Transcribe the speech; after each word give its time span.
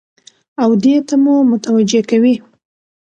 او 0.63 0.69
دې 0.83 0.95
ته 1.07 1.15
مو 1.23 1.35
متوجه 1.51 2.01
کوي 2.09 2.35